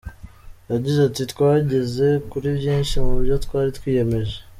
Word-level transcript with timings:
Yagize 0.71 0.99
ati 1.09 1.23
“Twageze 1.33 2.07
kuri 2.31 2.47
byinshi 2.57 2.95
mu 3.05 3.15
byo 3.23 3.35
twari 3.45 3.69
twiyemeje. 3.77 4.37